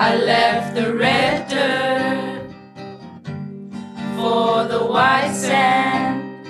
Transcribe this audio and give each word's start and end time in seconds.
I 0.00 0.16
left 0.16 0.76
the 0.76 0.94
red 0.94 1.48
dirt 1.48 2.54
for 4.14 4.62
the 4.62 4.86
white 4.86 5.32
sand. 5.34 6.46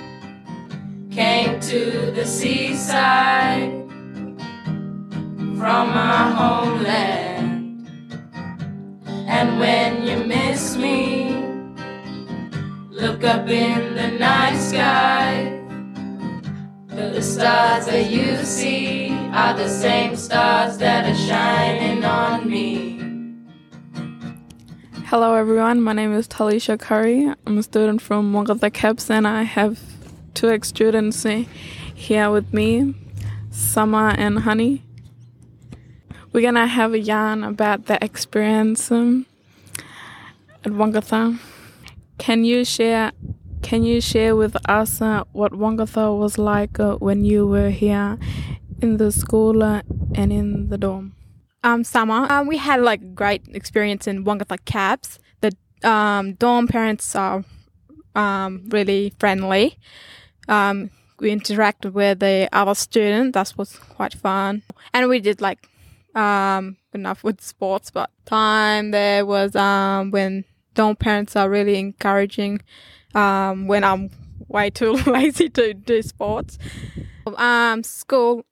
Came 1.11 1.59
to 1.61 2.11
the 2.11 2.27
seaside 2.27 3.71
from 5.57 5.89
my 5.89 6.29
homeland. 6.29 7.89
And 9.07 9.59
when 9.59 10.03
you 10.03 10.23
miss 10.27 10.77
me, 10.77 11.31
look 12.91 13.23
up 13.23 13.47
in 13.49 13.95
the 13.95 14.11
night 14.11 14.59
sky. 14.59 15.59
The 16.89 17.23
stars 17.23 17.87
that 17.87 18.11
you 18.11 18.37
see 18.45 19.09
are 19.33 19.55
the 19.55 19.67
same 19.67 20.15
stars 20.15 20.77
that 20.77 21.09
are 21.09 21.15
shining 21.27 21.98
Hello 25.09 25.33
everyone, 25.33 25.81
my 25.81 25.93
name 25.93 26.13
is 26.13 26.27
Talisha 26.27 26.79
Curry. 26.79 27.33
I'm 27.47 27.57
a 27.57 27.63
student 27.63 27.99
from 27.99 28.31
Wongutha 28.31 28.71
CAPS 28.71 29.09
and 29.09 29.27
I 29.27 29.41
have 29.41 29.79
two 30.35 30.51
ex 30.51 30.67
students 30.67 31.25
here 31.95 32.29
with 32.29 32.53
me, 32.53 32.93
Summer 33.49 34.09
and 34.09 34.37
Honey. 34.37 34.83
We're 36.31 36.43
gonna 36.43 36.67
have 36.67 36.93
a 36.93 36.99
yarn 36.99 37.43
about 37.43 37.87
the 37.87 37.97
experience 38.05 38.91
um, 38.91 39.25
at 40.63 40.73
Wongutha. 40.73 41.39
Can 42.19 42.43
you 42.43 42.63
share 42.63 43.11
can 43.63 43.81
you 43.81 44.01
share 44.01 44.35
with 44.35 44.55
us 44.69 45.01
uh, 45.01 45.23
what 45.31 45.53
Wongutha 45.53 46.15
was 46.15 46.37
like 46.37 46.79
uh, 46.79 46.97
when 46.97 47.25
you 47.25 47.47
were 47.47 47.71
here 47.71 48.19
in 48.79 48.97
the 48.97 49.11
school 49.11 49.63
uh, 49.63 49.81
and 50.13 50.31
in 50.31 50.69
the 50.69 50.77
dorm? 50.77 51.15
Um, 51.63 51.83
summer, 51.83 52.25
um, 52.31 52.47
we 52.47 52.57
had 52.57 52.81
like 52.81 53.01
a 53.01 53.05
great 53.05 53.43
experience 53.49 54.07
in 54.07 54.23
Wongutha 54.23 54.63
CAPS. 54.65 55.19
The 55.41 55.51
um, 55.83 56.33
dorm 56.33 56.67
parents 56.67 57.15
are 57.15 57.43
um, 58.15 58.63
really 58.69 59.13
friendly. 59.19 59.77
Um, 60.47 60.89
we 61.19 61.35
interacted 61.35 61.91
with 61.91 62.19
the 62.19 62.47
other 62.53 62.75
students. 62.75 63.33
That 63.33 63.53
was 63.57 63.75
quite 63.75 64.13
fun, 64.13 64.63
and 64.93 65.09
we 65.09 65.19
did 65.19 65.41
like 65.41 65.67
um, 66.15 66.77
enough 66.93 67.23
with 67.25 67.41
sports. 67.41 67.91
But 67.91 68.09
time 68.25 68.91
there 68.91 69.25
was 69.25 69.55
um, 69.55 70.11
when 70.11 70.45
dorm 70.75 70.95
parents 70.95 71.35
are 71.35 71.49
really 71.49 71.77
encouraging 71.77 72.61
um, 73.15 73.67
when 73.67 73.83
I'm 73.83 74.11
way 74.47 74.69
too 74.69 74.93
lazy 75.05 75.49
to 75.49 75.73
do 75.73 76.01
sports. 76.01 76.57
Um, 77.25 77.83
school, 77.83 78.45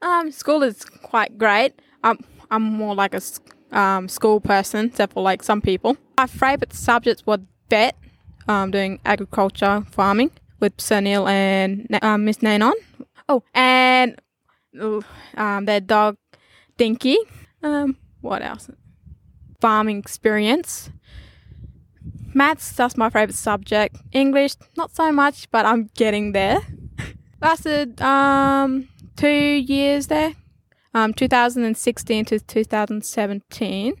um, 0.00 0.30
school 0.32 0.62
is 0.62 0.84
quite 0.84 1.36
great. 1.36 1.80
Um, 2.02 2.18
I'm 2.54 2.62
more 2.62 2.94
like 2.94 3.14
a 3.14 3.22
um, 3.72 4.08
school 4.08 4.40
person, 4.40 4.86
except 4.86 5.14
for 5.14 5.22
like 5.22 5.42
some 5.42 5.60
people. 5.60 5.96
My 6.16 6.26
favorite 6.26 6.72
subjects 6.72 7.26
were 7.26 7.38
vet, 7.68 7.96
um, 8.46 8.70
doing 8.70 9.00
agriculture, 9.04 9.84
farming 9.90 10.30
with 10.60 10.80
Sir 10.80 11.00
Neil 11.00 11.26
and 11.26 11.88
um, 12.00 12.24
Miss 12.24 12.42
Nanon. 12.42 12.74
Oh, 13.28 13.42
and 13.54 14.20
um, 15.36 15.64
their 15.64 15.80
dog 15.80 16.16
Dinky. 16.76 17.16
Um, 17.62 17.96
what 18.20 18.42
else? 18.42 18.70
Farming 19.60 19.98
experience. 19.98 20.90
Maths, 22.34 22.72
that's 22.72 22.96
my 22.96 23.10
favorite 23.10 23.34
subject. 23.34 23.96
English, 24.12 24.54
not 24.76 24.94
so 24.94 25.10
much, 25.10 25.50
but 25.50 25.66
I'm 25.66 25.90
getting 25.94 26.32
there. 26.32 26.60
Lasted 27.42 28.00
um, 28.00 28.88
two 29.16 29.28
years 29.28 30.06
there, 30.08 30.34
um, 30.94 31.12
2016 31.12 32.24
to 32.26 32.40
2017, 32.40 33.94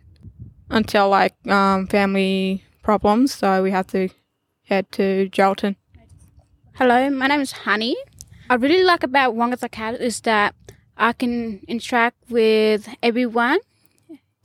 until 0.70 1.08
like 1.08 1.34
um, 1.48 1.86
family 1.88 2.64
problems, 2.82 3.34
so 3.34 3.62
we 3.62 3.70
had 3.70 3.88
to 3.88 4.08
head 4.64 4.90
to 4.92 5.28
Geraldton. 5.30 5.76
Hello, 6.74 7.10
my 7.10 7.26
name 7.26 7.40
is 7.40 7.52
Honey. 7.52 7.96
I 8.48 8.54
really 8.54 8.84
like 8.84 9.02
about 9.02 9.34
Wongutha 9.34 9.70
Cat 9.70 10.00
is 10.00 10.20
that 10.22 10.54
I 10.96 11.12
can 11.12 11.60
interact 11.66 12.16
with 12.30 12.88
everyone, 13.02 13.58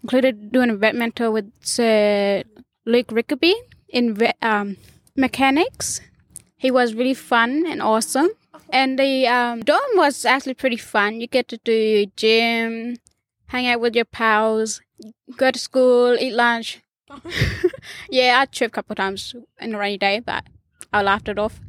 included 0.03 0.51
doing 0.51 0.69
a 0.69 0.75
vet 0.75 0.95
mentor 0.95 1.31
with 1.31 1.51
Sir 1.61 2.43
Luke 2.85 3.11
Rickaby 3.11 3.53
in 3.89 4.17
um, 4.41 4.77
mechanics. 5.15 6.01
He 6.57 6.71
was 6.71 6.93
really 6.93 7.13
fun 7.13 7.65
and 7.67 7.81
awesome. 7.81 8.29
And 8.71 8.99
the 8.99 9.27
um, 9.27 9.61
dorm 9.61 9.81
was 9.95 10.25
actually 10.25 10.53
pretty 10.53 10.77
fun. 10.77 11.21
You 11.21 11.27
get 11.27 11.47
to 11.49 11.57
do 11.57 12.05
gym, 12.15 12.97
hang 13.47 13.67
out 13.67 13.81
with 13.81 13.95
your 13.95 14.05
pals, 14.05 14.81
go 15.37 15.51
to 15.51 15.59
school, 15.59 16.15
eat 16.19 16.33
lunch. 16.33 16.81
yeah, 18.09 18.39
I 18.39 18.45
tripped 18.45 18.73
a 18.73 18.75
couple 18.75 18.95
times 18.95 19.35
in 19.59 19.73
a 19.73 19.77
rainy 19.77 19.97
day, 19.97 20.19
but 20.19 20.43
I 20.93 21.01
laughed 21.01 21.29
it 21.29 21.39
off. 21.39 21.59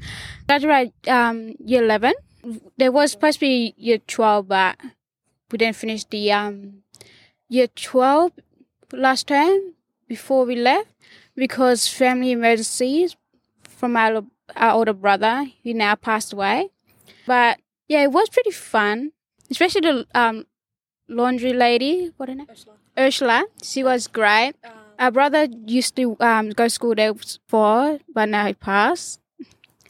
Graduated 0.46 0.92
um, 1.08 1.54
year 1.64 1.82
11. 1.82 2.12
There 2.76 2.92
was 2.92 3.12
supposed 3.12 3.36
to 3.36 3.46
be 3.46 3.74
year 3.76 3.98
12, 3.98 4.48
but 4.48 4.78
we 5.50 5.58
didn't 5.58 5.76
finish 5.76 6.04
the 6.04 6.32
um, 6.32 6.82
year 7.48 7.66
12 7.66 8.32
last 8.92 9.28
term 9.28 9.74
before 10.08 10.44
we 10.44 10.56
left 10.56 10.88
because 11.34 11.88
family 11.88 12.32
emergencies 12.32 13.16
from 13.62 13.96
our, 13.96 14.24
our 14.56 14.72
older 14.72 14.92
brother 14.92 15.46
who 15.62 15.74
now 15.74 15.94
passed 15.94 16.32
away. 16.32 16.70
But 17.30 17.60
yeah, 17.86 18.02
it 18.02 18.10
was 18.10 18.28
pretty 18.28 18.50
fun, 18.50 19.12
especially 19.52 19.82
the 19.82 20.06
um, 20.16 20.46
laundry 21.08 21.52
lady. 21.52 22.10
What 22.16 22.28
her 22.28 22.34
name? 22.34 22.48
Ursula. 22.50 22.76
Ursula. 22.98 23.44
She 23.62 23.84
was 23.84 24.08
great. 24.08 24.54
Um, 24.64 24.72
our 24.98 25.12
brother 25.12 25.46
used 25.64 25.94
to 25.94 26.16
um, 26.18 26.50
go 26.50 26.64
to 26.64 26.70
school 26.70 26.96
there 26.96 27.14
before, 27.14 28.00
but 28.12 28.28
now 28.28 28.46
he 28.46 28.54
passed. 28.54 29.20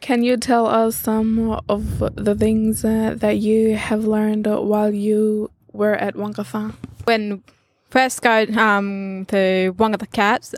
Can 0.00 0.22
you 0.22 0.36
tell 0.36 0.66
us 0.66 0.96
some 0.96 1.58
of 1.66 2.00
the 2.14 2.34
things 2.34 2.84
uh, 2.84 3.14
that 3.16 3.38
you 3.38 3.74
have 3.74 4.04
learned 4.04 4.46
while 4.46 4.92
you 4.92 5.50
were 5.72 5.94
at 5.94 6.16
Wongutha? 6.16 6.74
When 7.04 7.42
first 7.88 8.20
go 8.20 8.44
um, 8.54 9.24
to 9.28 9.72
Wongutha 9.78 10.12
CAPS, 10.12 10.54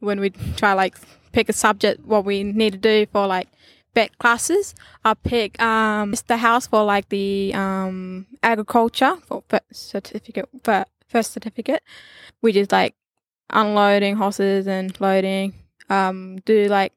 when 0.00 0.20
we 0.20 0.30
try 0.56 0.72
like 0.72 0.96
pick 1.32 1.50
a 1.50 1.52
subject, 1.52 2.06
what 2.06 2.24
we 2.24 2.42
need 2.42 2.72
to 2.72 2.78
do 2.78 3.04
for 3.12 3.26
like 3.26 3.48
vet 3.96 4.18
classes, 4.18 4.74
I 5.04 5.14
pick 5.14 5.60
um 5.60 6.14
house 6.28 6.66
for 6.68 6.84
like 6.84 7.08
the 7.08 7.52
um 7.54 8.26
agriculture 8.42 9.16
for 9.26 9.42
certificate 9.72 10.48
for 10.62 10.84
first 11.08 11.32
certificate. 11.32 11.82
We 12.42 12.52
just 12.52 12.70
like 12.70 12.94
unloading 13.50 14.16
horses 14.16 14.68
and 14.68 14.98
loading. 15.00 15.54
Um, 15.88 16.38
do 16.44 16.66
like 16.66 16.92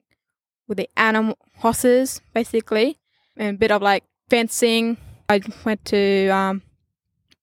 with 0.68 0.78
the 0.78 0.90
animal 0.98 1.38
horses 1.58 2.22
basically, 2.34 2.98
and 3.38 3.56
a 3.56 3.58
bit 3.58 3.72
of 3.72 3.81
like 3.81 4.04
fencing. 4.30 4.98
I 5.30 5.42
went 5.64 5.86
to 5.86 6.28
um, 6.30 6.64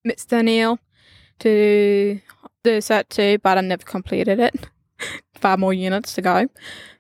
Mr. 0.07 0.45
Neil 0.45 0.79
to 1.39 2.21
do 2.65 2.79
cert 2.79 3.09
two, 3.09 3.39
but 3.39 3.59
I 3.59 3.61
never 3.61 3.85
completed 3.85 4.39
it. 4.41 4.69
Five 5.35 5.61
more 5.61 5.73
units 5.73 6.15
to 6.15 6.23
go. 6.23 6.49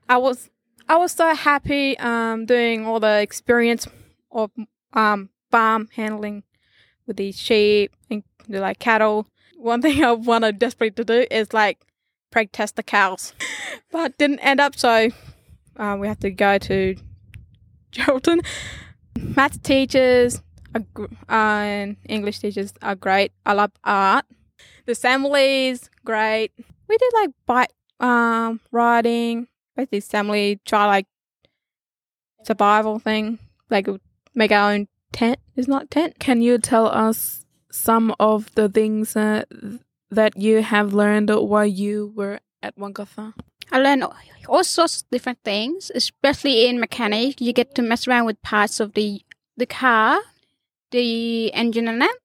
I 0.09 0.17
was 0.17 0.49
I 0.89 0.97
was 0.97 1.13
so 1.13 1.35
happy 1.35 1.99
um, 1.99 2.47
doing 2.47 2.87
all 2.87 3.01
the 3.01 3.21
experience 3.21 3.89
of 4.31 4.53
um, 4.93 5.31
farm 5.51 5.89
handling 5.95 6.45
with 7.07 7.17
these 7.17 7.39
sheep 7.39 7.93
and 8.09 8.23
like 8.49 8.79
cattle. 8.79 9.27
One 9.57 9.83
thing 9.83 10.05
I 10.05 10.13
wanted 10.13 10.59
desperately 10.59 11.05
to 11.05 11.05
do 11.05 11.27
is 11.31 11.53
like 11.53 11.79
preg 12.33 12.51
test 12.53 12.77
the 12.77 12.83
cows, 12.83 13.33
but 13.91 14.17
didn't 14.17 14.39
end 14.41 14.61
up. 14.61 14.77
So 14.77 15.09
uh, 15.77 15.97
we 15.99 16.07
have 16.07 16.21
to 16.21 16.31
go 16.31 16.59
to 16.59 16.95
Geraldton. 17.93 18.47
Math 19.19 19.63
teachers 19.63 20.43
are, 20.75 20.83
uh, 21.29 21.33
and 21.33 21.97
English 22.09 22.39
teachers 22.39 22.73
are 22.83 22.95
great. 22.95 23.33
I 23.45 23.55
love 23.55 23.73
art. 23.83 24.25
The 24.85 24.93
assemblies 24.93 25.91
great. 26.05 26.53
We 26.89 26.97
did 26.97 27.13
like 27.15 27.31
bike 27.47 27.73
um 27.99 28.61
riding, 28.71 29.49
basically 29.77 30.01
family 30.01 30.61
try 30.65 30.87
like 30.87 31.07
survival 32.45 32.99
thing, 32.99 33.39
like 33.71 33.89
make 34.35 34.53
our 34.53 34.73
own 34.73 34.89
tent. 35.13 35.39
Is 35.57 35.69
not 35.69 35.91
tent. 35.91 36.19
Can 36.19 36.43
you 36.43 36.59
tell 36.59 36.87
us 36.87 37.47
some 37.71 38.15
of 38.21 38.55
the 38.55 38.69
things 38.69 39.17
uh, 39.17 39.45
that 40.11 40.37
you 40.37 40.63
have 40.63 40.93
learned 40.93 41.31
while 41.31 41.67
you 41.67 42.13
were 42.15 42.41
at 42.63 42.77
Wongutha? 42.77 43.33
I 43.73 43.79
learned 43.79 44.05
all 44.49 44.65
sorts 44.65 45.03
of 45.03 45.11
different 45.11 45.39
things, 45.45 45.91
especially 45.95 46.69
in 46.69 46.79
mechanic. 46.79 47.41
You 47.41 47.53
get 47.53 47.75
to 47.77 47.83
mess 47.83 48.07
around 48.07 48.27
with 48.27 48.41
parts 48.43 48.81
of 48.81 48.93
the 48.95 49.23
the 49.57 49.67
car, 49.67 50.21
the 50.91 51.53
engine 51.55 51.89
and 51.89 52.01
that, 52.03 52.17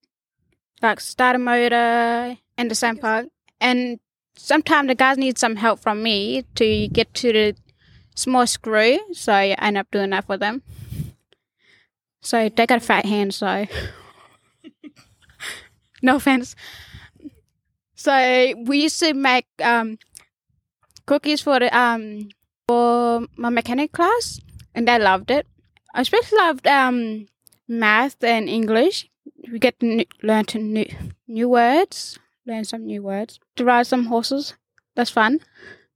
like 0.82 1.00
starter 1.00 1.40
motor 1.40 2.38
and 2.58 2.70
the 2.70 2.76
same 2.76 2.98
part. 2.98 3.28
And 3.60 4.00
sometimes 4.42 4.88
the 4.88 4.96
guys 4.96 5.18
need 5.18 5.38
some 5.38 5.56
help 5.56 5.80
from 5.80 6.02
me 6.02 6.44
to 6.56 6.88
get 6.88 7.14
to 7.16 7.32
the 7.32 7.56
small 8.16 8.48
screw, 8.48 9.00
so 9.14 9.34
I 9.34 9.56
end 9.60 9.78
up 9.78 9.90
doing 9.92 10.10
that 10.10 10.26
for 10.26 10.38
them. 10.38 10.64
So 12.22 12.50
they 12.50 12.66
got 12.68 12.78
a 12.78 12.86
fat 12.86 13.06
hand, 13.06 13.34
so 13.34 13.66
no 16.02 16.16
offense. 16.16 16.56
So 17.96 18.14
we 18.66 18.84
used 18.84 19.00
to 19.00 19.14
make 19.14 19.46
um, 19.62 19.98
cookies 21.06 21.42
for 21.42 21.60
the 21.60 21.76
um, 21.78 22.30
for 22.68 23.26
my 23.38 23.50
mechanic 23.50 23.92
class, 23.92 24.40
and 24.74 24.88
they 24.88 24.98
loved 24.98 25.32
it. 25.32 25.46
I 25.94 26.02
especially 26.02 26.38
loved 26.38 26.68
um, 26.68 27.28
math 27.68 28.24
and 28.24 28.50
English. 28.50 29.08
We 29.52 29.60
get 29.60 29.80
to 29.82 30.06
learn 30.24 30.46
to 30.46 30.60
new, 30.60 30.86
new 31.28 31.50
words, 31.50 32.18
learn 32.46 32.64
some 32.64 32.86
new 32.86 33.04
words, 33.04 33.40
to 33.56 33.66
ride 33.66 33.88
some 33.88 34.06
horses. 34.06 34.56
That's 34.96 35.10
fun. 35.10 35.40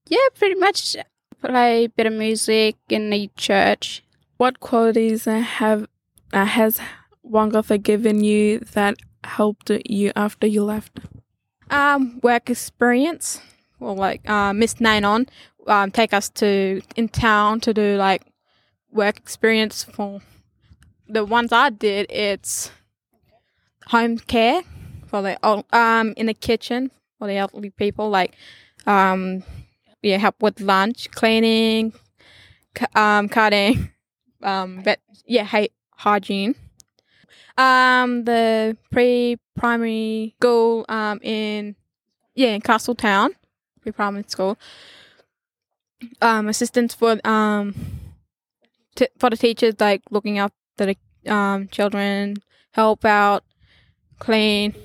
Yeah, 0.08 0.28
pretty 0.36 0.56
much 0.56 0.96
play 1.42 1.86
a 1.86 1.90
bit 1.90 2.06
of 2.06 2.14
music 2.14 2.76
in 2.90 3.10
the 3.10 3.30
church. 3.36 4.04
What 4.38 4.60
qualities 4.60 5.26
have 5.26 5.88
uh, 6.34 6.46
has 6.46 6.80
Wongutha 7.24 7.82
given 7.82 8.24
you 8.24 8.60
that 8.74 8.96
helped 9.24 9.72
you 9.86 10.12
after 10.16 10.48
you 10.48 10.64
left? 10.64 11.00
Um, 11.70 12.20
work 12.22 12.50
experience. 12.50 13.42
Well, 13.80 13.96
like 13.96 14.28
uh, 14.30 14.54
Miss 14.54 14.80
Nanon 14.80 15.28
um, 15.68 15.92
take 15.92 16.14
us 16.14 16.30
to 16.30 16.82
in 16.96 17.10
town 17.10 17.60
to 17.62 17.74
do 17.74 17.98
like 17.98 18.24
work 18.92 19.18
experience 19.18 19.84
for 19.84 20.22
the 21.08 21.26
ones 21.26 21.52
I 21.52 21.70
did. 21.70 22.08
It's 22.10 22.72
home 23.88 24.18
care 24.18 24.62
for 25.16 25.22
the 25.22 25.38
old, 25.48 25.64
um 25.72 26.14
in 26.18 26.26
the 26.26 26.34
kitchen 26.34 26.92
for 27.18 27.28
the 27.28 27.38
elderly 27.38 27.70
people. 27.70 28.10
Like 28.10 28.36
um, 28.86 29.44
yeah, 30.02 30.18
help 30.18 30.42
with 30.42 30.60
lunch, 30.60 31.10
cleaning, 31.12 31.94
um, 32.94 33.30
cutting, 33.30 33.92
um, 34.44 34.82
but 34.84 35.00
yeah, 35.26 35.44
hy- 35.44 35.70
hygiene. 35.96 36.56
Um, 37.58 38.26
the 38.26 38.76
pre-primary 38.92 40.36
school 40.38 40.86
um 40.90 41.20
in 41.24 41.76
yeah 42.36 42.50
in 42.50 42.62
Castletown, 42.62 43.32
pre-primary 43.82 44.26
school. 44.28 44.58
Um, 46.22 46.50
assistance 46.50 46.94
for 46.94 47.18
um 47.26 47.74
t- 48.96 49.08
for 49.18 49.30
the 49.30 49.38
teachers 49.38 49.76
like 49.80 50.02
looking 50.12 50.40
after 50.40 50.54
the 50.78 50.98
um 51.32 51.70
children, 51.70 52.36
help 52.74 53.06
out, 53.06 53.46
clean 54.20 54.76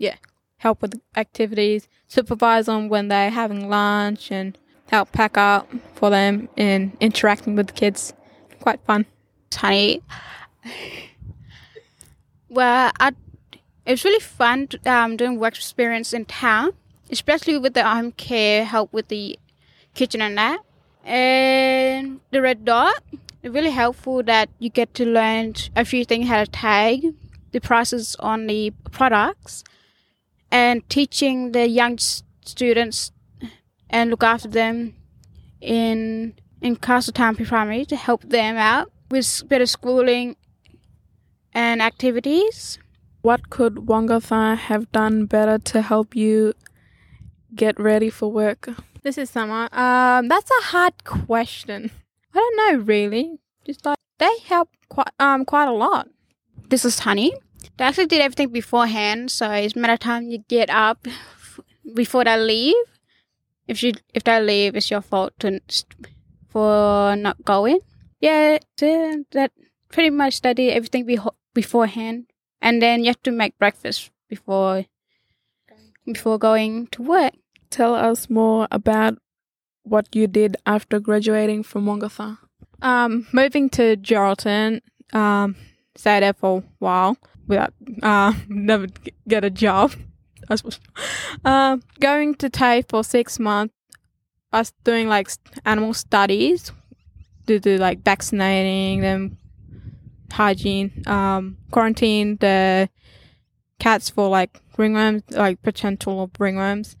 yeah 0.00 0.16
help 0.60 0.82
with 0.82 1.00
activities, 1.16 1.88
supervise 2.06 2.66
them 2.66 2.88
when 2.88 3.08
they're 3.08 3.30
having 3.30 3.68
lunch, 3.68 4.30
and 4.30 4.56
help 4.90 5.10
pack 5.10 5.36
up 5.36 5.68
for 5.94 6.10
them 6.10 6.48
and 6.56 6.96
interacting 7.00 7.56
with 7.56 7.68
the 7.68 7.72
kids. 7.72 8.12
Quite 8.60 8.80
fun. 8.84 9.06
Honey, 9.54 10.02
well, 12.48 12.92
I, 13.00 13.12
it 13.86 13.90
was 13.90 14.04
really 14.04 14.20
fun 14.20 14.68
um, 14.84 15.16
doing 15.16 15.38
work 15.38 15.56
experience 15.56 16.12
in 16.12 16.26
town, 16.26 16.72
especially 17.10 17.58
with 17.58 17.74
the 17.74 17.82
home 17.82 18.12
care, 18.12 18.64
help 18.64 18.92
with 18.92 19.08
the 19.08 19.38
kitchen 19.94 20.20
and 20.20 20.36
that. 20.36 20.60
And 21.04 22.20
the 22.30 22.42
red 22.42 22.66
dot, 22.66 23.02
really 23.42 23.70
helpful 23.70 24.22
that 24.24 24.50
you 24.58 24.68
get 24.68 24.92
to 24.94 25.06
learn 25.06 25.54
a 25.74 25.86
few 25.86 26.04
things 26.04 26.28
how 26.28 26.44
to 26.44 26.50
tag 26.50 27.14
the 27.52 27.60
prices 27.60 28.14
on 28.20 28.46
the 28.46 28.72
products 28.92 29.64
and 30.50 30.88
teaching 30.88 31.52
the 31.52 31.68
young 31.68 31.98
students 31.98 33.12
and 33.88 34.10
look 34.10 34.22
after 34.22 34.48
them 34.48 34.94
in 35.60 36.34
in 36.60 36.76
Castletown 36.76 37.36
Primary 37.36 37.84
to 37.86 37.96
help 37.96 38.22
them 38.22 38.56
out 38.56 38.92
with 39.10 39.42
better 39.48 39.66
schooling 39.66 40.36
and 41.52 41.82
activities. 41.82 42.78
What 43.22 43.50
could 43.50 43.74
Wongutha 43.86 44.56
have 44.56 44.90
done 44.92 45.26
better 45.26 45.58
to 45.58 45.82
help 45.82 46.14
you 46.16 46.54
get 47.54 47.78
ready 47.78 48.10
for 48.10 48.30
work? 48.30 48.68
This 49.02 49.18
is 49.18 49.30
summer. 49.30 49.68
Um, 49.72 50.28
that's 50.28 50.50
a 50.50 50.64
hard 50.64 51.04
question. 51.04 51.90
I 52.34 52.38
don't 52.38 52.56
know 52.56 52.84
really. 52.84 53.38
Just 53.64 53.84
like 53.84 53.98
they 54.18 54.38
help 54.44 54.68
quite 54.88 55.10
um 55.18 55.44
quite 55.44 55.68
a 55.68 55.72
lot. 55.72 56.08
This 56.68 56.84
is 56.84 57.00
Honey. 57.00 57.32
They 57.80 57.86
actually 57.86 58.08
did 58.12 58.20
everything 58.20 58.50
beforehand, 58.50 59.30
so 59.30 59.50
it's 59.52 59.74
a 59.74 59.78
matter 59.78 59.94
of 59.94 60.00
time 60.00 60.28
you 60.28 60.44
get 60.48 60.68
up 60.68 61.08
before 61.94 62.24
they 62.24 62.36
leave. 62.36 62.74
If 63.66 63.82
you 63.82 63.94
if 64.12 64.22
they 64.24 64.38
leave, 64.38 64.76
it's 64.76 64.90
your 64.90 65.00
fault 65.00 65.32
to, 65.38 65.60
for 66.50 67.16
not 67.16 67.42
going. 67.42 67.78
Yeah, 68.20 68.58
they- 68.76 69.24
that 69.32 69.52
pretty 69.88 70.10
much 70.10 70.42
they 70.42 70.52
did 70.52 70.74
everything 70.74 71.06
beho- 71.06 71.34
beforehand, 71.54 72.26
and 72.60 72.82
then 72.82 73.00
you 73.00 73.06
have 73.06 73.22
to 73.22 73.30
make 73.30 73.56
breakfast 73.58 74.10
before 74.28 74.84
before 76.04 76.36
going 76.38 76.86
to 76.88 77.02
work. 77.02 77.32
Tell 77.70 77.94
us 77.94 78.28
more 78.28 78.68
about 78.70 79.16
what 79.84 80.14
you 80.14 80.26
did 80.26 80.58
after 80.66 81.00
graduating 81.00 81.62
from 81.62 81.86
Wongutha. 81.86 82.36
Um, 82.82 83.26
moving 83.32 83.70
to 83.70 83.96
Geraldton, 83.96 84.82
um, 85.14 85.56
stayed 85.96 86.22
there 86.22 86.34
for 86.34 86.58
a 86.58 86.62
while 86.78 87.16
without 87.50 87.74
uh 88.02 88.32
never 88.48 88.86
get 89.28 89.44
a 89.44 89.50
job. 89.50 89.92
I 90.48 90.56
suppose. 90.56 90.80
Um, 91.44 91.82
going 92.00 92.34
to 92.36 92.48
TAFE 92.48 92.88
for 92.88 93.04
six 93.04 93.38
months. 93.38 93.74
Us 94.52 94.72
doing 94.82 95.06
like 95.06 95.30
animal 95.64 95.94
studies 95.94 96.72
to 97.46 97.60
do 97.60 97.76
like 97.76 98.02
vaccinating 98.02 99.00
them, 99.00 99.38
hygiene, 100.32 100.90
um, 101.06 101.56
quarantine 101.70 102.36
the 102.38 102.88
cats 103.78 104.10
for 104.10 104.28
like 104.28 104.58
ringworms, 104.76 105.22
like 105.30 105.62
potential 105.62 106.22
of 106.24 106.32
ringworms, 106.32 106.96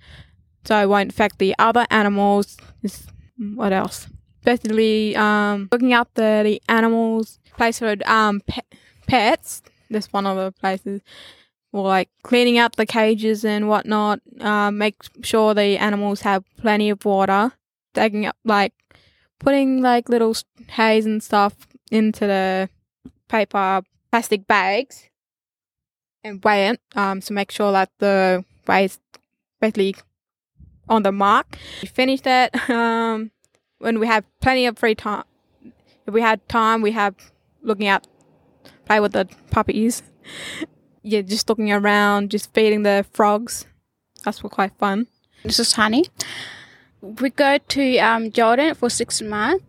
so 0.64 0.80
it 0.80 0.88
won't 0.88 1.10
affect 1.10 1.38
the 1.38 1.56
other 1.58 1.86
animals. 1.90 2.56
Just, 2.82 3.10
what 3.36 3.72
else? 3.72 4.06
basically 4.44 5.16
um, 5.16 5.68
looking 5.72 5.92
after 5.92 6.42
the 6.42 6.62
animals, 6.68 7.38
place 7.56 7.78
for 7.78 7.96
um, 8.06 8.40
pe- 8.46 8.76
pets. 9.06 9.62
That's 9.90 10.12
one 10.12 10.26
of 10.26 10.36
the 10.36 10.52
places. 10.52 11.02
Or 11.72 11.86
like 11.86 12.08
cleaning 12.22 12.58
up 12.58 12.76
the 12.76 12.86
cages 12.86 13.44
and 13.44 13.68
whatnot. 13.68 14.20
Um, 14.40 14.78
make 14.78 14.96
sure 15.22 15.54
the 15.54 15.78
animals 15.78 16.22
have 16.22 16.44
plenty 16.56 16.90
of 16.90 17.04
water. 17.04 17.52
Taking 17.94 18.26
up 18.26 18.36
like 18.44 18.72
putting 19.38 19.82
like 19.82 20.08
little 20.08 20.34
hays 20.68 21.06
and 21.06 21.22
stuff 21.22 21.54
into 21.90 22.26
the 22.26 22.68
paper 23.28 23.82
plastic 24.10 24.46
bags 24.46 25.08
and 26.24 26.42
weigh 26.44 26.68
it. 26.68 26.80
Um, 26.94 27.20
to 27.20 27.32
make 27.32 27.50
sure 27.50 27.72
that 27.72 27.90
the 27.98 28.44
weight 28.66 28.84
is 28.86 28.98
basically 29.60 29.96
on 30.88 31.02
the 31.02 31.12
mark. 31.12 31.56
We 31.82 31.88
finish 31.88 32.20
that. 32.22 32.54
Um, 32.70 33.30
when 33.78 33.98
we 33.98 34.06
have 34.06 34.24
plenty 34.40 34.66
of 34.66 34.78
free 34.78 34.94
time, 34.94 35.24
if 36.06 36.12
we 36.12 36.20
had 36.20 36.46
time, 36.48 36.82
we 36.82 36.92
have 36.92 37.14
looking 37.62 37.86
at 37.86 38.06
with 38.98 39.12
the 39.12 39.28
puppies. 39.50 40.02
Yeah, 41.02 41.20
just 41.22 41.48
looking 41.48 41.70
around, 41.70 42.30
just 42.30 42.52
feeding 42.52 42.82
the 42.82 43.06
frogs. 43.12 43.66
That's 44.24 44.40
quite 44.40 44.76
fun. 44.78 45.06
This 45.44 45.58
is 45.58 45.72
Honey. 45.72 46.06
We 47.00 47.30
go 47.30 47.58
to 47.58 47.98
um, 47.98 48.30
Geraldton 48.30 48.76
for 48.76 48.90
six 48.90 49.22
months. 49.22 49.64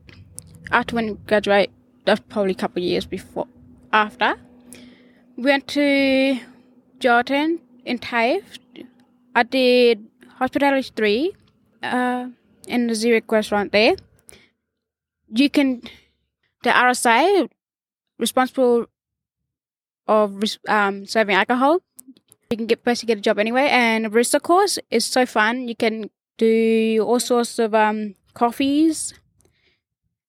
After 0.72 0.96
when 0.96 1.08
we 1.08 1.14
graduate, 1.28 1.70
that's 2.06 2.22
probably 2.30 2.52
a 2.52 2.56
couple 2.56 2.82
years 2.82 3.06
before. 3.06 3.48
After, 3.94 4.36
we 5.38 5.44
went 5.44 5.68
to 5.70 6.40
Geraldton 7.00 7.60
in 7.86 8.00
TAFE. 8.00 8.60
I 9.36 9.44
did 9.44 10.06
hospitality 10.38 10.90
three 10.96 11.34
uh, 11.84 12.28
in 12.68 12.88
the 12.88 12.96
Zurich 12.96 13.32
restaurant 13.32 13.72
there. 13.72 13.96
You 15.34 15.50
can, 15.50 15.82
the 16.64 16.72
RSA, 16.72 17.50
responsible 18.20 18.88
of 20.12 20.44
um, 20.68 21.06
serving 21.06 21.36
alcohol, 21.36 21.80
you 22.50 22.58
can 22.58 22.68
get 22.68 22.84
basically 22.84 23.16
get 23.16 23.20
a 23.20 23.22
job 23.22 23.40
anyway. 23.40 23.68
And 23.70 24.06
the 24.06 24.10
barista 24.10 24.42
course 24.42 24.78
is 24.90 25.06
so 25.06 25.26
fun. 25.26 25.68
You 25.68 25.76
can 25.76 26.10
do 26.38 27.04
all 27.08 27.20
sorts 27.20 27.60
of 27.60 27.74
um, 27.74 28.16
coffees, 28.34 29.14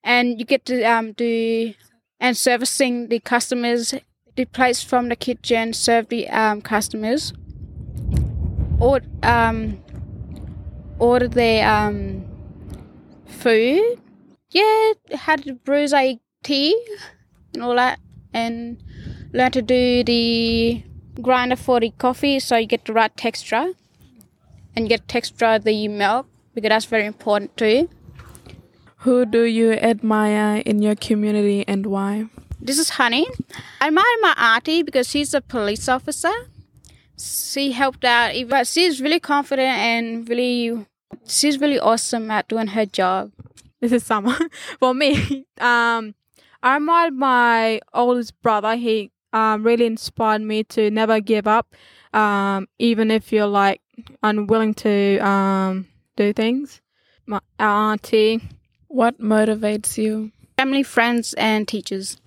and 0.04 0.38
you 0.38 0.44
get 0.44 0.64
to 0.66 0.82
um, 0.84 1.12
do 1.12 1.74
and 2.20 2.36
servicing 2.36 3.08
the 3.08 3.18
customers. 3.18 3.94
The 4.34 4.46
plates 4.46 4.82
from 4.82 5.08
the 5.10 5.16
kitchen 5.16 5.74
serve 5.74 6.08
the 6.08 6.28
um, 6.28 6.62
customers. 6.62 7.34
Or 8.80 9.00
um, 9.22 9.82
order 10.98 11.28
their 11.28 11.68
um, 11.68 12.24
food. 13.26 14.00
Yeah, 14.50 14.92
had 15.12 15.44
to 15.44 15.54
brew 15.54 15.86
a 15.94 16.20
tea 16.42 16.76
and 17.54 17.62
all 17.62 17.76
that, 17.76 17.98
and 18.32 18.82
learn 19.32 19.50
to 19.52 19.62
do 19.62 20.04
the 20.04 20.82
grinder 21.20 21.56
for 21.56 21.80
the 21.80 21.90
coffee 21.98 22.38
so 22.38 22.56
you 22.56 22.66
get 22.66 22.84
the 22.84 22.92
right 22.92 23.16
texture 23.16 23.72
and 24.76 24.88
get 24.88 25.06
texture 25.08 25.58
the 25.58 25.88
milk 25.88 26.26
because 26.54 26.68
that's 26.68 26.84
very 26.84 27.06
important 27.06 27.56
too. 27.56 27.88
Who 28.98 29.26
do 29.26 29.42
you 29.42 29.72
admire 29.72 30.62
in 30.64 30.80
your 30.80 30.94
community 30.94 31.64
and 31.66 31.86
why? 31.86 32.26
This 32.60 32.78
is 32.78 32.90
Honey. 32.90 33.26
I 33.80 33.88
admire 33.88 34.04
my 34.20 34.34
auntie 34.38 34.82
because 34.82 35.08
she's 35.08 35.34
a 35.34 35.40
police 35.40 35.88
officer 35.88 36.32
she 37.22 37.72
helped 37.72 38.04
out. 38.04 38.34
But 38.48 38.66
she's 38.66 39.00
really 39.00 39.20
confident 39.20 39.78
and 39.78 40.28
really, 40.28 40.86
she's 41.26 41.60
really 41.60 41.78
awesome 41.78 42.30
at 42.30 42.48
doing 42.48 42.68
her 42.68 42.86
job. 42.86 43.32
This 43.80 43.92
is 43.92 44.04
summer. 44.04 44.36
For 44.78 44.94
me, 44.94 45.46
um, 45.60 46.14
I 46.62 46.76
admire 46.76 47.10
my 47.10 47.80
oldest 47.92 48.40
brother. 48.42 48.76
He 48.76 49.10
um, 49.32 49.62
really 49.64 49.86
inspired 49.86 50.42
me 50.42 50.64
to 50.64 50.90
never 50.90 51.20
give 51.20 51.46
up, 51.46 51.74
um, 52.12 52.68
even 52.78 53.10
if 53.10 53.32
you're 53.32 53.46
like 53.46 53.80
unwilling 54.22 54.74
to 54.74 55.18
um, 55.18 55.88
do 56.16 56.32
things. 56.32 56.80
My 57.26 57.40
our 57.58 57.92
auntie. 57.92 58.40
What 58.88 59.18
motivates 59.20 59.96
you? 59.96 60.32
Family, 60.58 60.82
friends, 60.82 61.32
and 61.34 61.66
teachers. 61.66 62.18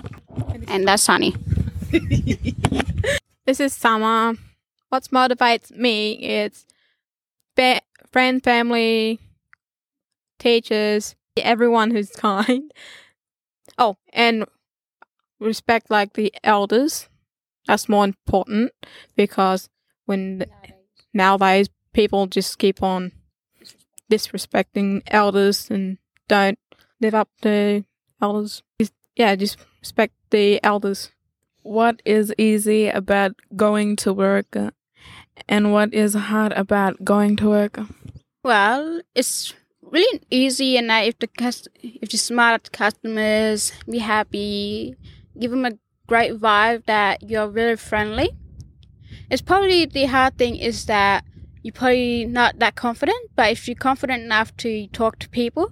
And 0.68 0.88
that's 0.88 1.04
Sunny. 1.04 1.36
This 3.46 3.60
is 3.60 3.74
summer. 3.74 4.34
What 4.90 5.04
motivates 5.12 5.70
me 5.72 6.14
is 6.14 6.66
fa- 7.56 7.82
friend, 8.12 8.44
family, 8.44 9.20
teachers, 10.40 11.16
everyone 11.38 11.92
who's 11.92 12.10
kind. 12.16 12.72
Oh, 13.78 13.98
and 14.14 14.46
respect 15.40 15.90
like 15.90 16.14
the 16.14 16.34
elders. 16.44 17.10
That's 17.68 17.90
more 17.90 18.06
important 18.06 18.72
because 19.16 19.70
when 20.06 20.46
nowadays 21.14 21.70
people 21.94 22.28
just 22.28 22.60
keep 22.60 22.84
on 22.84 23.12
disrespecting 24.12 25.02
elders 25.08 25.70
and 25.70 25.98
don't 26.28 26.60
live 27.02 27.16
up 27.16 27.30
to 27.42 27.84
elders. 28.22 28.64
Yeah, 29.16 29.36
just 29.36 29.58
respect 29.82 30.14
the 30.30 30.64
elders. 30.64 31.12
What 31.64 32.02
is 32.06 32.34
easy 32.38 32.88
about 32.90 33.34
going 33.56 33.96
to 33.98 34.14
work? 34.14 34.56
uh, 34.56 34.72
And 35.48 35.72
what 35.74 35.94
is 35.94 36.14
hard 36.14 36.54
about 36.54 37.04
going 37.04 37.36
to 37.38 37.50
work? 37.50 37.80
Well, 38.44 39.02
it's 39.16 39.54
really 39.82 40.22
easy, 40.30 40.78
and 40.78 40.92
if 40.92 41.18
the 41.18 41.28
cust- 41.28 41.70
if 41.82 42.10
the 42.10 42.70
customers, 42.72 43.72
be 43.90 43.98
happy, 43.98 44.96
give 45.40 45.52
them 45.52 45.66
a 45.66 45.72
great 46.08 46.34
vibe 46.40 46.86
that 46.86 47.30
you're 47.30 47.48
really 47.48 47.76
friendly. 47.76 48.32
It's 49.30 49.42
probably 49.42 49.86
the 49.86 50.06
hard 50.06 50.38
thing 50.38 50.56
is 50.56 50.86
that 50.86 51.24
you're 51.64 51.74
probably 51.74 52.26
not 52.26 52.60
that 52.60 52.76
confident, 52.76 53.32
but 53.36 53.52
if 53.52 53.68
you're 53.68 53.76
confident 53.76 54.24
enough 54.24 54.56
to 54.58 54.88
talk 54.88 55.18
to 55.20 55.30
people, 55.30 55.72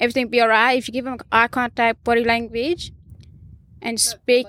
everything 0.00 0.28
be 0.28 0.40
alright. 0.40 0.78
If 0.78 0.88
you 0.88 0.92
give 0.92 1.04
them 1.04 1.18
eye 1.30 1.48
contact, 1.48 2.02
body 2.02 2.24
language, 2.24 2.92
and 3.82 4.00
speak, 4.00 4.46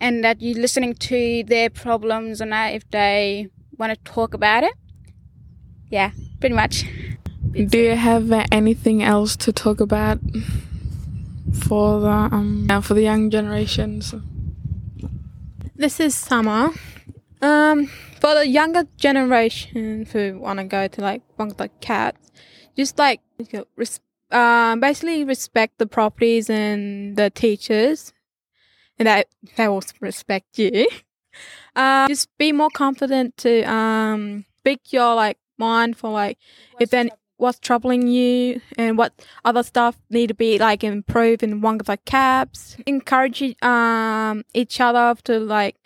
and 0.00 0.22
that 0.24 0.42
you're 0.42 0.60
listening 0.60 0.94
to 0.94 1.44
their 1.46 1.70
problems 1.70 2.40
and 2.40 2.52
that 2.52 2.74
if 2.74 2.88
they 2.90 3.48
want 3.78 3.92
to 3.92 4.12
talk 4.12 4.34
about 4.34 4.64
it, 4.64 4.74
yeah, 5.88 6.10
pretty 6.40 6.54
much. 6.54 6.84
Do 7.52 7.78
you 7.78 7.96
have 7.96 8.32
uh, 8.32 8.44
anything 8.50 9.02
else 9.02 9.36
to 9.36 9.52
talk 9.52 9.80
about 9.80 10.18
for 11.52 12.00
the 12.00 12.08
um 12.08 12.66
yeah, 12.68 12.80
for 12.80 12.94
the 12.94 13.02
young 13.02 13.30
generations? 13.30 14.14
This 15.76 16.00
is 16.00 16.14
summer. 16.14 16.70
Um, 17.40 17.86
for 18.20 18.34
the 18.34 18.46
younger 18.46 18.84
generation 18.96 20.06
who 20.06 20.38
want 20.38 20.60
to 20.60 20.64
go 20.64 20.86
to 20.86 21.00
like 21.00 21.22
the 21.36 21.70
cats, 21.80 22.30
just 22.76 22.98
like 22.98 23.20
res- 23.76 24.00
um, 24.30 24.78
basically 24.78 25.24
respect 25.24 25.78
the 25.78 25.86
properties 25.86 26.48
and 26.48 27.16
the 27.16 27.30
teachers, 27.30 28.12
and 28.98 29.08
that 29.08 29.26
they 29.56 29.66
will 29.66 29.82
respect 30.00 30.58
you. 30.58 30.88
Um, 31.74 32.06
just 32.08 32.28
be 32.38 32.52
more 32.52 32.70
confident 32.70 33.36
to 33.38 33.62
um 33.62 34.44
speak 34.58 34.92
your 34.92 35.16
like 35.16 35.38
mind 35.58 35.96
for 35.96 36.10
like 36.10 36.38
if 36.78 36.90
then 36.90 37.10
what's 37.42 37.58
troubling 37.58 38.06
you 38.06 38.60
and 38.78 38.96
what 38.96 39.12
other 39.44 39.64
stuff 39.64 39.98
need 40.10 40.28
to 40.28 40.34
be 40.34 40.58
like 40.58 40.84
improved 40.84 41.42
in 41.42 41.60
one 41.60 41.80
of 41.80 41.86
the 41.86 41.96
cabs. 41.98 42.76
Encourage 42.86 43.42
um 43.62 44.44
each 44.54 44.80
other 44.80 45.14
to 45.24 45.40
like 45.40 45.76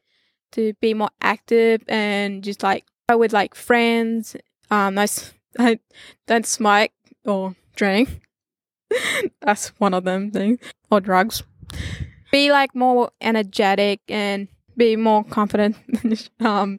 to 0.52 0.74
be 0.80 0.92
more 0.94 1.10
active 1.22 1.82
and 1.88 2.44
just 2.44 2.62
like 2.62 2.84
with 3.10 3.32
like 3.32 3.54
friends. 3.54 4.36
Um, 4.70 4.94
nice. 4.94 5.32
I 5.58 5.78
don't 6.26 6.46
smoke 6.46 6.90
or 7.24 7.56
drink. 7.74 8.20
That's 9.40 9.68
one 9.80 9.94
of 9.94 10.04
them 10.04 10.30
things 10.30 10.58
or 10.90 11.00
drugs. 11.00 11.42
Be 12.30 12.52
like 12.52 12.74
more 12.74 13.10
energetic 13.20 14.00
and 14.08 14.48
be 14.76 14.96
more 14.96 15.24
confident. 15.24 15.76
um, 16.40 16.78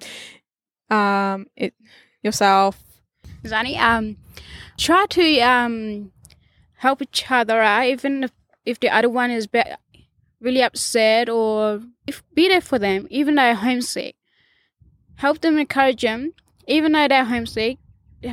um, 0.89 1.47
it 1.55 1.73
yourself. 2.21 2.86
Zani, 3.43 3.77
um, 3.77 4.17
try 4.77 5.05
to 5.07 5.39
um 5.39 6.11
help 6.77 7.01
each 7.01 7.29
other 7.29 7.61
out, 7.61 7.85
even 7.85 8.23
if, 8.23 8.31
if 8.65 8.79
the 8.79 8.89
other 8.89 9.09
one 9.09 9.31
is 9.31 9.47
be- 9.47 9.63
really 10.39 10.61
upset 10.61 11.29
or 11.29 11.81
if, 12.05 12.23
be 12.33 12.47
there 12.47 12.61
for 12.61 12.79
them, 12.79 13.07
even 13.09 13.35
though 13.35 13.41
they're 13.41 13.55
homesick. 13.55 14.15
Help 15.15 15.41
them, 15.41 15.57
encourage 15.57 16.01
them, 16.01 16.33
even 16.67 16.91
though 16.91 17.07
they're 17.07 17.25
homesick. 17.25 17.79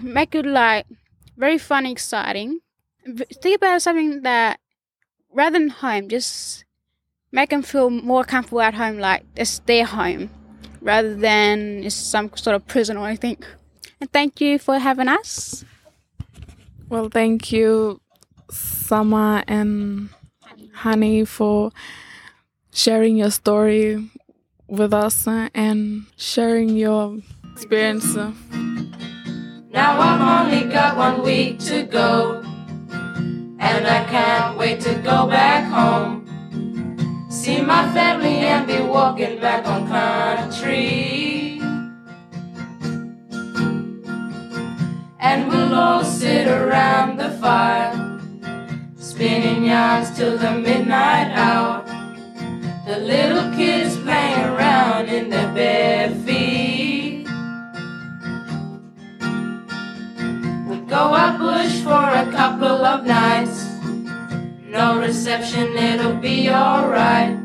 Make 0.03 0.35
it 0.35 0.47
like 0.47 0.87
very 1.37 1.59
fun, 1.59 1.87
exciting. 1.87 2.61
Think 3.43 3.57
about 3.57 3.83
something 3.83 4.23
that 4.23 4.61
rather 5.33 5.59
than 5.59 5.69
home, 5.69 6.09
just 6.09 6.65
make 7.33 7.51
them 7.51 7.63
feel 7.63 7.91
more 7.91 8.25
comfortable 8.25 8.61
at 8.61 8.75
home, 8.75 8.99
like 8.99 9.25
it's 9.37 9.59
their 9.61 9.85
home, 9.85 10.31
rather 10.81 11.15
than 11.15 11.85
it's 11.85 11.95
some 11.95 12.31
sort 12.35 12.57
of 12.57 12.67
prison 12.67 12.97
or 12.97 13.09
anything. 13.09 13.43
And 14.05 14.13
thank 14.13 14.39
you 14.39 14.59
for 14.59 14.79
having 14.79 15.09
us. 15.09 15.65
Well, 16.91 17.09
thank 17.09 17.51
you, 17.51 18.03
Summer 18.51 19.43
and 19.49 20.11
Honey, 20.75 21.25
for 21.25 21.73
sharing 22.71 23.17
your 23.17 23.31
story 23.31 24.11
with 24.69 24.93
us 24.93 25.27
and 25.27 26.05
sharing 26.19 26.77
your 26.77 27.17
experience. 27.55 28.15
Now 29.73 29.99
I've 29.99 30.21
only 30.21 30.71
got 30.71 30.99
one 30.99 31.23
week 31.23 31.59
to 31.61 31.85
go, 31.85 32.43
and 33.59 33.87
I 33.87 34.05
can't 34.05 34.59
wait 34.59 34.81
to 34.83 34.93
go 34.97 35.27
back 35.29 35.65
home. 35.73 36.29
See 37.31 37.63
my 37.63 37.91
family 37.95 38.45
and 38.53 38.67
be 38.67 38.81
walking 38.83 39.41
back 39.41 39.67
on 39.67 39.89
country. 39.89 41.34
And 45.25 45.49
we'll 45.49 45.75
all 45.75 46.05
sit 46.05 46.47
around 46.47 47.17
the 47.17 47.31
fire, 47.41 47.95
spinning 48.99 49.65
yarns 49.65 50.15
till 50.15 50.37
the 50.37 50.53
midnight 50.53 51.33
hour. 51.33 51.83
The 52.87 52.99
little 52.99 53.51
kids 53.57 53.97
playing 53.97 54.45
around 54.45 55.09
in 55.09 55.31
their 55.31 55.51
bare 55.55 56.11
feet. 56.27 57.27
We'll 60.69 60.85
go 60.85 61.15
out 61.17 61.39
bush 61.39 61.81
for 61.81 62.05
a 62.23 62.31
couple 62.31 62.85
of 62.85 63.07
nights. 63.07 63.65
No 64.69 65.01
reception, 65.01 65.75
it'll 65.75 66.21
be 66.21 66.51
alright. 66.51 67.39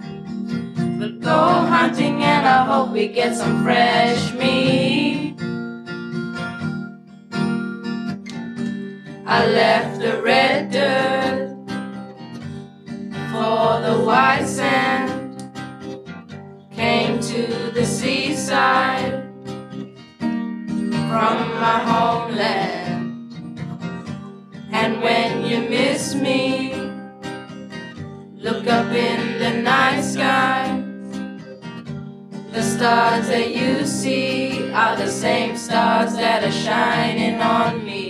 We'll 1.00 1.18
go 1.20 1.40
hunting 1.74 2.24
and 2.24 2.46
I 2.46 2.66
hope 2.66 2.90
we 2.90 3.08
get 3.08 3.38
some 3.38 3.64
fresh 3.64 4.34
meat. 4.34 4.89
Left 9.50 10.00
the 10.00 10.22
red 10.22 10.72
dirt 10.72 11.56
for 13.32 13.82
the 13.82 14.04
white 14.06 14.46
sand. 14.46 15.10
Came 16.72 17.20
to 17.20 17.72
the 17.72 17.86
seaside 17.86 19.24
from 20.20 21.38
my 21.64 21.80
homeland. 21.92 23.60
And 24.72 25.02
when 25.02 25.46
you 25.46 25.68
miss 25.70 26.16
me, 26.16 26.74
look 28.36 28.68
up 28.68 28.92
in 28.94 29.40
the 29.40 29.62
night 29.62 30.02
sky. 30.02 30.84
The 32.52 32.62
stars 32.62 33.28
that 33.28 33.50
you 33.56 33.86
see 33.86 34.72
are 34.72 34.96
the 34.96 35.10
same 35.10 35.58
stars 35.58 36.14
that 36.14 36.44
are 36.44 36.52
shining 36.52 37.42
on 37.42 37.84
me. 37.84 38.09